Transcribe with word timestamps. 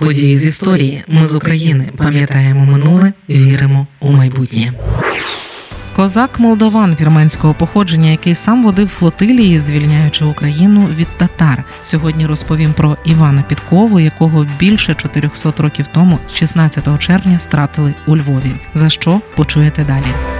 Події 0.00 0.36
з 0.36 0.46
історії. 0.46 1.04
Ми 1.08 1.26
з 1.26 1.34
України 1.34 1.88
пам'ятаємо 1.96 2.64
минуле, 2.64 3.12
віримо 3.28 3.86
у 4.00 4.12
майбутнє. 4.12 4.72
Козак 5.96 6.40
Молдован 6.40 6.96
вірменського 7.00 7.54
походження, 7.54 8.10
який 8.10 8.34
сам 8.34 8.64
водив 8.64 8.88
флотилії, 8.88 9.58
звільняючи 9.58 10.24
Україну 10.24 10.88
від 10.96 11.08
татар. 11.18 11.64
Сьогодні 11.82 12.26
розповім 12.26 12.72
про 12.72 12.96
Івана 13.04 13.42
Підкову, 13.42 14.00
якого 14.00 14.46
більше 14.58 14.94
400 14.94 15.52
років 15.58 15.86
тому, 15.94 16.18
16 16.34 16.98
червня, 16.98 17.38
стратили 17.38 17.94
у 18.06 18.16
Львові. 18.16 18.52
За 18.74 18.88
що 18.88 19.20
почуєте 19.36 19.84
далі? 19.84 20.39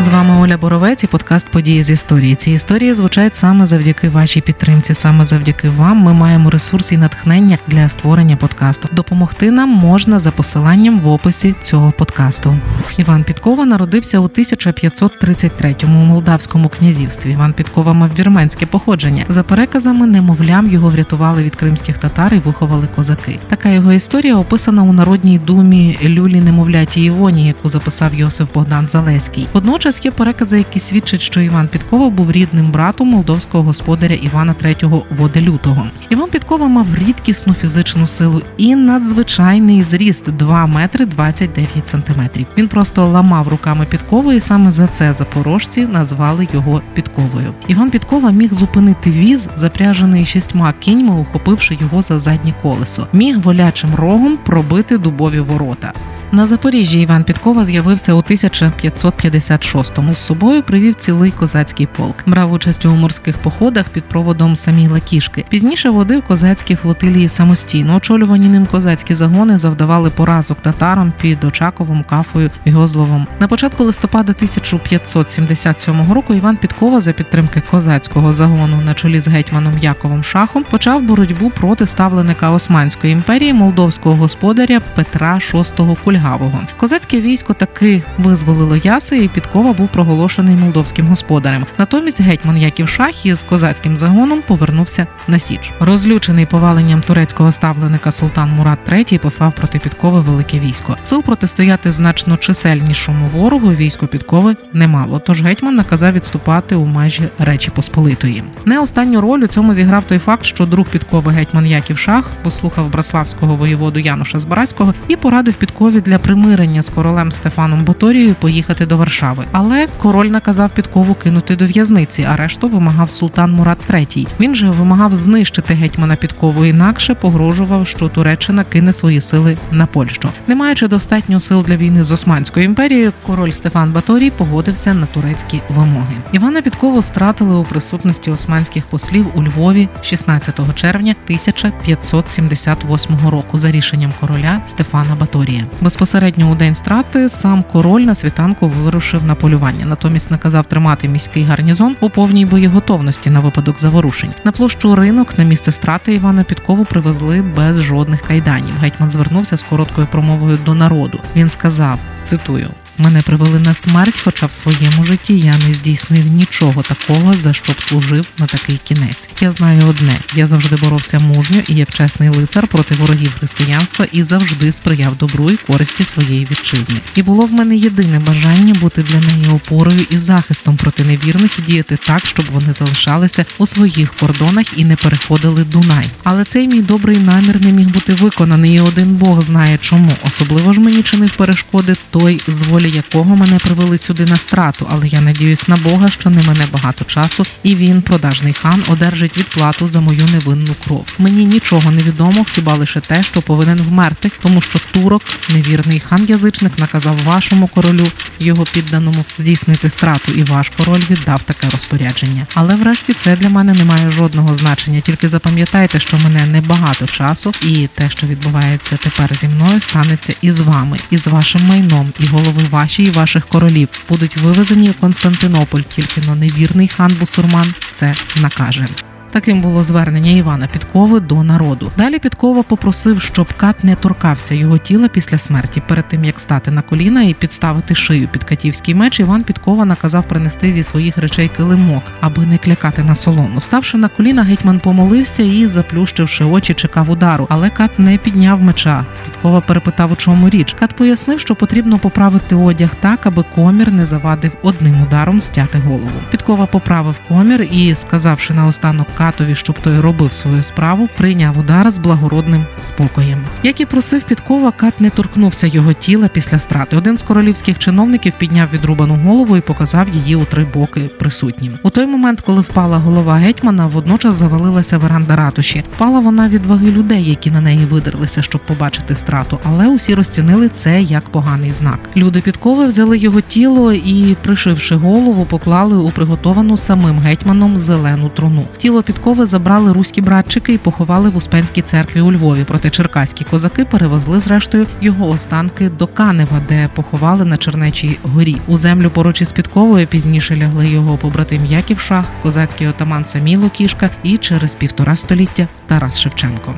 З 0.00 0.08
вами 0.08 0.36
Оля 0.36 0.56
Боровець 0.56 1.04
і 1.04 1.06
подкаст 1.06 1.50
Події 1.50 1.82
з 1.82 1.90
історії. 1.90 2.34
Ці 2.34 2.50
історії 2.50 2.94
звучать 2.94 3.34
саме 3.34 3.66
завдяки 3.66 4.08
вашій 4.08 4.40
підтримці. 4.40 4.94
Саме 4.94 5.24
завдяки 5.24 5.68
вам 5.68 5.96
ми 5.96 6.12
маємо 6.12 6.50
ресурс 6.50 6.92
і 6.92 6.96
натхнення 6.96 7.58
для 7.68 7.88
створення 7.88 8.36
подкасту. 8.36 8.88
Допомогти 8.92 9.50
нам 9.50 9.68
можна 9.68 10.18
за 10.18 10.30
посиланням 10.30 10.98
в 10.98 11.08
описі 11.08 11.54
цього 11.60 11.92
подкасту. 11.92 12.56
Іван 12.98 13.24
Підкова 13.24 13.64
народився 13.64 14.18
у 14.18 14.28
1533-му 14.28 16.02
у 16.02 16.04
Молдавському 16.04 16.68
князівстві. 16.68 17.32
Іван 17.32 17.52
Підкова 17.52 17.92
мав 17.92 18.10
вірменське 18.18 18.66
походження. 18.66 19.24
За 19.28 19.42
переказами, 19.42 20.06
немовлям 20.06 20.70
його 20.70 20.88
врятували 20.88 21.42
від 21.42 21.56
кримських 21.56 21.98
татар 21.98 22.34
і 22.34 22.38
виховали 22.38 22.88
козаки. 22.96 23.38
Така 23.48 23.68
його 23.68 23.92
історія 23.92 24.36
описана 24.36 24.82
у 24.82 24.92
народній 24.92 25.38
думі 25.38 25.98
Люлі 26.04 26.40
немовляті 26.40 27.04
Івоні, 27.04 27.46
яку 27.46 27.68
записав 27.68 28.14
Йосиф 28.14 28.52
Богдан 28.54 28.88
Залеський. 28.88 29.48
Водночас 29.52 29.83
Водночас 29.84 30.04
є 30.04 30.10
перекази, 30.10 30.58
які 30.58 30.80
свідчать, 30.80 31.20
що 31.20 31.40
Іван 31.40 31.68
Підкова 31.68 32.10
був 32.10 32.32
рідним 32.32 32.70
братом 32.70 33.08
молдовського 33.08 33.64
господаря 33.64 34.14
Івана 34.14 34.54
III 34.62 35.02
Воделютого. 35.10 35.86
Іван 36.08 36.30
Підкова 36.30 36.66
мав 36.66 36.86
рідкісну 36.94 37.54
фізичну 37.54 38.06
силу 38.06 38.42
і 38.56 38.74
надзвичайний 38.74 39.82
зріст 39.82 40.24
2 40.30 40.66
метри 40.66 41.06
29 41.06 41.88
сантиметрів. 41.88 42.46
Він 42.58 42.68
просто 42.68 43.08
ламав 43.08 43.48
руками 43.48 43.86
підкову, 43.90 44.32
і 44.32 44.40
саме 44.40 44.70
за 44.70 44.86
це 44.86 45.12
запорожці 45.12 45.86
назвали 45.86 46.48
його 46.52 46.82
підковою. 46.94 47.54
Іван 47.68 47.90
Підкова 47.90 48.30
міг 48.30 48.54
зупинити 48.54 49.10
віз, 49.10 49.48
запряжений 49.56 50.24
шістьма 50.24 50.74
кіньми, 50.80 51.14
ухопивши 51.14 51.78
його 51.80 52.02
за 52.02 52.18
заднє 52.18 52.54
колесо. 52.62 53.06
Міг 53.12 53.38
волячим 53.38 53.94
рогом 53.94 54.38
пробити 54.44 54.98
дубові 54.98 55.40
ворота. 55.40 55.92
На 56.34 56.46
Запоріжжі 56.46 57.00
Іван 57.00 57.24
Підкова 57.24 57.64
з'явився 57.64 58.12
у 58.12 58.20
1556-му. 58.20 60.14
З 60.14 60.18
собою 60.18 60.62
привів 60.62 60.94
цілий 60.94 61.30
козацький 61.30 61.86
полк. 61.86 62.16
Брав 62.26 62.52
участь 62.52 62.86
у 62.86 62.90
морських 62.90 63.38
походах 63.38 63.88
під 63.88 64.04
проводом 64.04 64.56
самі 64.56 64.88
Лакішки. 64.88 65.44
Пізніше 65.48 65.90
водив 65.90 66.22
козацькі 66.22 66.74
флотилії 66.74 67.28
самостійно. 67.28 67.96
Очолювані 67.96 68.48
ним 68.48 68.66
козацькі 68.66 69.14
загони 69.14 69.58
завдавали 69.58 70.10
поразок 70.10 70.60
татарам 70.60 71.12
під 71.20 71.44
Очаковом, 71.44 72.04
Кафою 72.04 72.50
і 72.64 72.70
Гозловом. 72.70 73.26
На 73.40 73.48
початку 73.48 73.84
листопада 73.84 74.32
1577 74.32 76.12
року 76.12 76.34
Іван 76.34 76.56
Підкова 76.56 77.00
за 77.00 77.12
підтримки 77.12 77.62
козацького 77.70 78.32
загону 78.32 78.80
на 78.80 78.94
чолі 78.94 79.20
з 79.20 79.28
гетьманом 79.28 79.78
Яковом 79.78 80.24
Шахом 80.24 80.64
почав 80.70 81.02
боротьбу 81.02 81.50
проти 81.50 81.86
ставленика 81.86 82.50
Османської 82.50 83.12
імперії 83.12 83.52
молдовського 83.52 84.16
господаря 84.16 84.80
Петра 84.94 85.34
VI 85.34 85.96
Кульга. 86.04 86.23
Гавого. 86.24 86.60
Козацьке 86.76 87.20
військо 87.20 87.54
таки 87.54 88.02
визволило 88.18 88.76
яси, 88.76 89.24
і 89.24 89.28
підкова 89.28 89.72
був 89.72 89.88
проголошений 89.88 90.56
молдовським 90.56 91.06
господарем. 91.06 91.66
Натомість 91.78 92.20
гетьман 92.20 92.58
Яків 92.58 92.88
Шах 92.88 93.26
із 93.26 93.42
козацьким 93.42 93.96
загоном 93.96 94.42
повернувся 94.46 95.06
на 95.28 95.38
Січ. 95.38 95.72
Розлючений 95.80 96.46
поваленням 96.46 97.02
турецького 97.02 97.52
ставленика 97.52 98.12
Султан 98.12 98.50
Мурат 98.50 98.78
III 98.88 99.18
послав 99.18 99.52
проти 99.54 99.78
підкови 99.78 100.20
велике 100.20 100.58
військо. 100.58 100.96
Сил 101.02 101.22
протистояти 101.22 101.92
значно 101.92 102.36
чисельнішому 102.36 103.26
ворогу 103.26 103.72
військо 103.72 104.06
підкови 104.06 104.56
немало. 104.72 105.18
Тож 105.26 105.42
гетьман 105.42 105.74
наказав 105.74 106.12
відступати 106.12 106.74
у 106.74 106.86
межі 106.86 107.28
Речі 107.38 107.70
Посполитої. 107.70 108.44
Не 108.64 108.80
останню 108.80 109.20
роль 109.20 109.40
у 109.40 109.46
цььому 109.46 109.74
зіграв 109.74 110.04
той 110.04 110.18
факт, 110.18 110.44
що 110.44 110.66
друг 110.66 110.86
підкови 110.86 111.32
гетьман 111.32 111.66
Яків 111.66 111.98
Шах 111.98 112.30
послухав 112.42 112.90
браславського 112.90 113.56
воєводу 113.56 114.00
Януша 114.00 114.38
Збаразького 114.38 114.94
і 115.08 115.16
порадив 115.16 115.54
підкові 115.54 116.00
для 116.04 116.18
примирення 116.18 116.82
з 116.82 116.88
королем 116.88 117.32
Стефаном 117.32 117.84
Баторією 117.84 118.34
поїхати 118.34 118.86
до 118.86 118.96
Варшави. 118.96 119.44
Але 119.52 119.86
король 119.98 120.26
наказав 120.26 120.70
підкову 120.70 121.14
кинути 121.14 121.56
до 121.56 121.66
в'язниці, 121.66 122.26
а 122.30 122.36
решту 122.36 122.68
вимагав 122.68 123.10
султан 123.10 123.52
Мурат 123.52 123.78
III. 123.90 124.26
Він 124.40 124.54
же 124.54 124.70
вимагав 124.70 125.16
знищити 125.16 125.74
гетьмана 125.74 126.16
підкову, 126.16 126.64
інакше 126.64 127.14
погрожував, 127.14 127.86
що 127.86 128.08
Туреччина 128.08 128.64
кине 128.64 128.92
свої 128.92 129.20
сили 129.20 129.58
на 129.70 129.86
Польщу. 129.86 130.28
Не 130.46 130.54
маючи 130.54 130.88
достатньо 130.88 131.40
сил 131.40 131.62
для 131.62 131.76
війни 131.76 132.04
з 132.04 132.12
Османською 132.12 132.66
імперією, 132.66 133.12
король 133.26 133.50
Стефан 133.50 133.92
Баторій 133.92 134.30
погодився 134.30 134.94
на 134.94 135.06
турецькі 135.06 135.60
вимоги. 135.68 136.14
Івана 136.32 136.62
Підкову 136.62 137.02
стратили 137.02 137.56
у 137.56 137.64
присутності 137.64 138.30
османських 138.30 138.86
послів 138.86 139.26
у 139.34 139.42
Львові 139.42 139.88
16 140.02 140.74
червня 140.74 141.14
1578 141.24 143.28
року 143.28 143.58
за 143.58 143.70
рішенням 143.70 144.12
короля 144.20 144.60
Стефана 144.64 145.14
Баторія. 145.20 145.66
Безпосередньо 145.94 146.50
у 146.50 146.56
день 146.56 146.74
страти 146.74 147.28
сам 147.28 147.62
король 147.62 148.02
на 148.02 148.14
світанку 148.14 148.68
вирушив 148.68 149.24
на 149.24 149.34
полювання. 149.34 149.86
Натомість 149.86 150.30
наказав 150.30 150.66
тримати 150.66 151.08
міський 151.08 151.44
гарнізон 151.44 151.96
у 152.00 152.10
повній 152.10 152.46
боєготовності 152.46 153.30
на 153.30 153.40
випадок 153.40 153.80
заворушень. 153.80 154.34
На 154.44 154.52
площу 154.52 154.94
ринок 154.96 155.38
на 155.38 155.44
місце 155.44 155.72
страти 155.72 156.14
Івана 156.14 156.44
Підкову 156.44 156.84
привезли 156.84 157.42
без 157.42 157.82
жодних 157.82 158.22
кайданів. 158.22 158.78
Гетьман 158.80 159.10
звернувся 159.10 159.56
з 159.56 159.62
короткою 159.62 160.06
промовою 160.06 160.58
до 160.64 160.74
народу. 160.74 161.20
Він 161.36 161.50
сказав: 161.50 161.98
цитую. 162.22 162.70
Мене 162.98 163.22
привели 163.22 163.58
на 163.58 163.74
смерть, 163.74 164.20
хоча 164.24 164.46
в 164.46 164.52
своєму 164.52 165.04
житті 165.04 165.38
я 165.38 165.58
не 165.58 165.72
здійснив 165.72 166.26
нічого 166.26 166.82
такого, 166.82 167.36
за 167.36 167.52
що 167.52 167.72
б 167.72 167.82
служив 167.82 168.26
на 168.38 168.46
такий 168.46 168.80
кінець. 168.84 169.28
Я 169.40 169.50
знаю 169.50 169.86
одне: 169.86 170.20
я 170.34 170.46
завжди 170.46 170.76
боровся 170.76 171.18
мужньо 171.18 171.62
і 171.68 171.74
як 171.74 171.92
чесний 171.92 172.28
лицар 172.28 172.66
проти 172.66 172.94
ворогів 172.94 173.34
християнства 173.38 174.06
і 174.12 174.22
завжди 174.22 174.72
сприяв 174.72 175.16
добру 175.16 175.50
і 175.50 175.56
користі 175.56 176.04
своєї 176.04 176.48
вітчизни. 176.50 177.00
І 177.14 177.22
було 177.22 177.46
в 177.46 177.52
мене 177.52 177.76
єдине 177.76 178.18
бажання 178.18 178.74
бути 178.74 179.02
для 179.02 179.20
неї 179.20 179.48
опорою 179.48 180.06
і 180.10 180.18
захистом 180.18 180.76
проти 180.76 181.04
невірних 181.04 181.58
і 181.58 181.62
діяти 181.62 181.98
так, 182.06 182.26
щоб 182.26 182.46
вони 182.50 182.72
залишалися 182.72 183.44
у 183.58 183.66
своїх 183.66 184.14
кордонах 184.14 184.78
і 184.78 184.84
не 184.84 184.96
переходили 184.96 185.64
Дунай. 185.64 186.10
Але 186.24 186.44
цей 186.44 186.68
мій 186.68 186.82
добрий 186.82 187.18
намір 187.18 187.60
не 187.60 187.72
міг 187.72 187.88
бути 187.88 188.14
виконаний. 188.14 188.74
і 188.74 188.80
Один 188.80 189.16
Бог 189.16 189.42
знає 189.42 189.78
чому. 189.78 190.16
Особливо 190.24 190.72
ж 190.72 190.80
мені 190.80 191.02
чинив 191.02 191.36
перешкоди 191.36 191.96
той 192.10 192.40
з 192.48 192.62
волі 192.84 192.96
якого 192.96 193.36
мене 193.36 193.58
привели 193.58 193.98
сюди 193.98 194.26
на 194.26 194.38
страту, 194.38 194.86
але 194.90 195.08
я 195.08 195.20
надіюсь 195.20 195.68
на 195.68 195.76
Бога, 195.76 196.10
що 196.10 196.30
не 196.30 196.42
мене 196.42 196.66
багато 196.66 197.04
часу, 197.04 197.46
і 197.62 197.74
він, 197.74 198.02
продажний 198.02 198.52
хан, 198.52 198.84
одержить 198.88 199.38
відплату 199.38 199.86
за 199.86 200.00
мою 200.00 200.26
невинну 200.26 200.74
кров. 200.84 201.06
Мені 201.18 201.44
нічого 201.44 201.90
не 201.90 202.02
відомо, 202.02 202.46
хіба 202.54 202.74
лише 202.74 203.00
те, 203.00 203.22
що 203.22 203.42
повинен 203.42 203.82
вмерти, 203.82 204.30
тому 204.42 204.60
що 204.60 204.80
турок, 204.92 205.22
невірний 205.50 206.00
хан-язичник, 206.00 206.78
наказав 206.78 207.22
вашому 207.24 207.68
королю, 207.68 208.12
його 208.38 208.64
підданому, 208.72 209.24
здійснити 209.38 209.88
страту, 209.88 210.32
і 210.32 210.42
ваш 210.42 210.68
король 210.68 211.02
віддав 211.10 211.42
таке 211.42 211.70
розпорядження. 211.70 212.46
Але 212.54 212.76
врешті 212.76 213.14
це 213.14 213.36
для 213.36 213.48
мене 213.48 213.74
не 213.74 213.84
має 213.84 214.10
жодного 214.10 214.54
значення. 214.54 215.00
Тільки 215.00 215.28
запам'ятайте, 215.28 215.98
що 216.00 216.18
мене 216.18 216.46
небагато 216.46 217.06
часу, 217.06 217.52
і 217.62 217.88
те, 217.94 218.10
що 218.10 218.26
відбувається 218.26 218.98
тепер 219.04 219.34
зі 219.34 219.48
мною, 219.48 219.80
станеться 219.80 220.34
і 220.42 220.50
з 220.50 220.60
вами, 220.60 220.98
і 221.10 221.16
з 221.16 221.26
вашим 221.26 221.62
майном, 221.66 222.12
і 222.20 222.26
голови 222.26 222.68
ваші 222.74 223.04
і 223.04 223.10
ваших 223.10 223.46
королів 223.46 223.88
будуть 224.08 224.36
вивезені 224.36 224.90
у 224.90 224.94
Константинополь, 224.94 225.80
тільки 225.80 226.20
но 226.20 226.34
невірний 226.34 226.88
хан 226.88 227.16
Бусурман 227.20 227.74
це 227.92 228.16
накаже. 228.36 228.88
Таким 229.34 229.60
було 229.60 229.84
звернення 229.84 230.30
Івана 230.30 230.66
Підкови 230.66 231.20
до 231.20 231.42
народу. 231.42 231.92
Далі 231.96 232.18
Підкова 232.18 232.62
попросив, 232.62 233.20
щоб 233.20 233.54
кат 233.56 233.84
не 233.84 233.94
торкався 233.94 234.54
його 234.54 234.78
тіла 234.78 235.08
після 235.08 235.38
смерті. 235.38 235.82
Перед 235.88 236.08
тим 236.08 236.24
як 236.24 236.40
стати 236.40 236.70
на 236.70 236.82
коліна 236.82 237.22
і 237.22 237.34
підставити 237.34 237.94
шию 237.94 238.28
під 238.28 238.44
катівський 238.44 238.94
меч, 238.94 239.20
Іван 239.20 239.42
Підкова 239.42 239.84
наказав 239.84 240.28
принести 240.28 240.72
зі 240.72 240.82
своїх 240.82 241.18
речей 241.18 241.48
килимок, 241.56 242.02
аби 242.20 242.46
не 242.46 242.58
клякати 242.58 243.02
на 243.02 243.14
солому. 243.14 243.60
Ставши 243.60 243.98
на 243.98 244.08
коліна, 244.08 244.42
гетьман 244.42 244.80
помолився 244.80 245.42
і, 245.42 245.66
заплющивши 245.66 246.44
очі, 246.44 246.74
чекав 246.74 247.10
удару. 247.10 247.46
Але 247.50 247.70
кат 247.70 247.98
не 247.98 248.18
підняв 248.18 248.62
меча. 248.62 249.06
Підкова 249.24 249.60
перепитав, 249.60 250.12
у 250.12 250.16
чому 250.16 250.48
річ. 250.50 250.76
Кат 250.78 250.96
пояснив, 250.96 251.40
що 251.40 251.54
потрібно 251.54 251.98
поправити 251.98 252.54
одяг 252.54 252.94
так, 253.00 253.26
аби 253.26 253.44
комір 253.54 253.92
не 253.92 254.06
завадив 254.06 254.52
одним 254.62 255.02
ударом 255.02 255.40
стяти 255.40 255.78
голову. 255.78 256.20
Підкова 256.30 256.66
поправив 256.66 257.20
комір 257.28 257.68
і, 257.72 257.94
сказавши 257.94 258.54
наостанок 258.54 259.06
катові, 259.24 259.54
щоб 259.54 259.78
той 259.78 260.00
робив 260.00 260.32
свою 260.32 260.62
справу, 260.62 261.08
прийняв 261.16 261.58
удар 261.58 261.90
з 261.90 261.98
благородним 261.98 262.66
спокоєм. 262.80 263.44
Як 263.62 263.80
і 263.80 263.84
просив 263.86 264.22
Підкова, 264.22 264.70
кат 264.72 265.00
не 265.00 265.10
торкнувся 265.10 265.66
його 265.66 265.92
тіла 265.92 266.28
після 266.28 266.58
страти. 266.58 266.96
Один 266.96 267.16
з 267.16 267.22
королівських 267.22 267.78
чиновників 267.78 268.32
підняв 268.38 268.68
відрубану 268.72 269.14
голову 269.14 269.56
і 269.56 269.60
показав 269.60 270.08
її 270.08 270.36
у 270.36 270.44
три 270.44 270.64
боки 270.64 271.00
присутнім. 271.18 271.78
У 271.82 271.90
той 271.90 272.06
момент, 272.06 272.40
коли 272.40 272.60
впала 272.60 272.98
голова 272.98 273.34
гетьмана, 273.34 273.86
водночас 273.86 274.34
завалилася 274.34 274.98
веранда 274.98 275.36
ратуші. 275.36 275.84
Впала 275.94 276.20
вона 276.20 276.48
від 276.48 276.66
ваги 276.66 276.90
людей, 276.90 277.24
які 277.24 277.50
на 277.50 277.60
неї 277.60 277.84
видерлися, 277.84 278.42
щоб 278.42 278.60
побачити 278.66 279.16
страту, 279.16 279.58
але 279.64 279.88
усі 279.88 280.14
розцінили 280.14 280.68
це 280.68 281.02
як 281.02 281.24
поганий 281.28 281.72
знак. 281.72 281.98
Люди 282.16 282.40
підкови 282.40 282.86
взяли 282.86 283.18
його 283.18 283.40
тіло 283.40 283.92
і, 283.92 284.36
пришивши 284.42 284.94
голову, 284.94 285.44
поклали 285.44 285.96
у 285.96 286.10
приготовану 286.10 286.76
самим 286.76 287.18
гетьманом 287.18 287.78
зелену 287.78 288.28
труну. 288.28 288.66
Тіло 288.78 289.02
підкови 289.14 289.46
забрали 289.46 289.92
руські 289.92 290.20
братчики 290.20 290.72
і 290.72 290.78
поховали 290.78 291.30
в 291.30 291.36
Успенській 291.36 291.82
церкві 291.82 292.20
у 292.20 292.32
Львові. 292.32 292.64
Проте 292.68 292.90
черкаські 292.90 293.44
козаки 293.44 293.84
перевезли 293.84 294.40
зрештою 294.40 294.86
його 295.00 295.28
останки 295.28 295.88
до 295.88 296.06
Канева, 296.06 296.62
де 296.68 296.88
поховали 296.94 297.44
на 297.44 297.56
Чернечій 297.56 298.18
горі. 298.22 298.56
У 298.66 298.76
землю 298.76 299.10
поруч 299.10 299.42
із 299.42 299.52
підковою 299.52 300.06
пізніше 300.06 300.56
лягли 300.56 300.88
його 300.88 301.16
побратим 301.16 301.66
Яків 301.66 302.00
Шах, 302.00 302.24
козацький 302.42 302.86
отаман 302.86 303.24
Саміло 303.24 303.70
Кішка 303.70 304.10
і 304.22 304.36
через 304.36 304.74
півтора 304.74 305.16
століття 305.16 305.68
Тарас 305.86 306.20
Шевченко. 306.20 306.74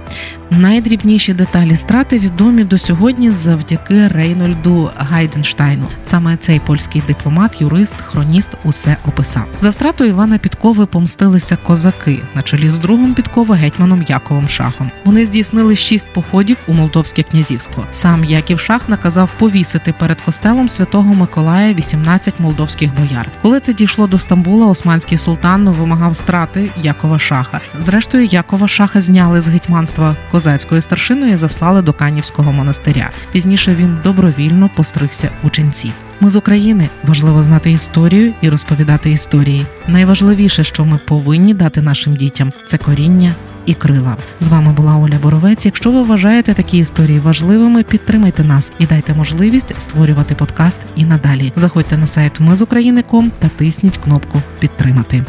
Найдрібніші 0.51 1.35
деталі 1.35 1.77
страти 1.77 2.19
відомі 2.19 2.65
до 2.65 2.79
сьогодні 2.79 3.31
завдяки 3.31 4.09
Рейнольду 4.09 4.91
Гайденштайну. 4.97 5.87
Саме 6.03 6.37
цей 6.37 6.61
польський 6.61 7.03
дипломат, 7.09 7.61
юрист, 7.61 7.97
хроніст 8.01 8.51
усе 8.65 8.97
описав. 9.09 9.47
За 9.61 9.73
страту 9.73 10.05
Івана 10.05 10.39
Підкови 10.39 10.87
помстилися 10.87 11.57
козаки 11.57 12.19
на 12.35 12.43
чолі 12.43 12.71
з 12.71 12.79
другом 12.79 13.15
Підкови 13.15 13.57
гетьманом 13.57 14.05
Яковом 14.09 14.49
Шахом. 14.49 14.91
Вони 15.05 15.25
здійснили 15.25 15.77
шість 15.77 16.09
походів 16.13 16.57
у 16.67 16.73
Молдовське 16.73 17.23
князівство. 17.23 17.87
Сам 17.91 18.25
Яків 18.25 18.61
Шах 18.61 18.89
наказав 18.89 19.31
повісити 19.39 19.95
перед 19.99 20.21
костелом 20.21 20.69
святого 20.69 21.15
Миколая 21.15 21.75
18 21.75 22.41
молдовських 22.41 22.95
бояр. 22.95 23.31
Коли 23.43 23.61
це 23.61 23.73
дійшло 23.73 24.07
до 24.07 24.19
Стамбула, 24.19 24.67
османський 24.67 25.19
султан 25.19 25.69
вимагав 25.69 26.17
страти 26.17 26.71
Якова 26.83 27.19
Шаха. 27.19 27.61
Зрештою, 27.79 28.25
Якова 28.25 28.69
Шаха 28.69 29.01
зняли 29.01 29.41
з 29.41 29.49
гетьманства 29.49 30.17
козацької 30.31 30.81
старшиною 30.81 31.33
і 31.33 31.37
заслали 31.37 31.83
до 31.83 31.93
Канівського 31.93 32.53
монастиря. 32.53 33.11
Пізніше 33.33 33.75
він 33.75 33.99
добровільно 34.05 34.71
постригся 34.77 35.31
у 35.43 35.51
ченці. 35.51 35.93
Ми 36.21 36.31
з 36.31 36.37
України 36.37 36.89
важливо 37.05 37.43
знати 37.43 37.71
історію 37.71 38.35
і 38.41 38.49
розповідати 38.49 39.11
історії. 39.11 39.67
Найважливіше, 39.89 40.65
що 40.65 40.85
ми 40.85 40.99
повинні 41.07 41.55
дати 41.55 41.83
нашим 41.83 42.17
дітям, 42.17 42.53
це 42.67 42.79
коріння 42.79 43.35
і 43.67 43.75
крила. 43.75 44.17
З 44.41 44.49
вами 44.49 44.73
була 44.73 44.97
Оля 44.97 45.19
Боровець. 45.23 45.67
Якщо 45.67 45.91
ви 45.93 46.03
вважаєте 46.03 46.55
такі 46.55 46.79
історії 46.79 47.19
важливими, 47.19 47.83
підтримайте 47.83 48.45
нас 48.45 48.73
і 48.79 48.87
дайте 48.87 49.15
можливість 49.15 49.81
створювати 49.81 50.35
подкаст 50.35 50.79
і 50.97 51.05
надалі. 51.05 51.53
Заходьте 51.57 51.97
на 51.97 52.07
сайт 52.07 52.41
Ми 52.41 52.57
з 52.57 52.63
України.ком 52.63 53.33
та 53.39 53.49
тисніть 53.49 53.97
кнопку 53.97 54.43
підтримати. 54.61 55.25